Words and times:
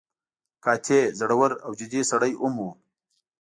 قاطع، 0.63 1.01
زړور 1.19 1.51
او 1.65 1.71
جدي 1.79 2.01
سړی 2.11 2.31
هم 2.41 2.55
و. 2.63 2.67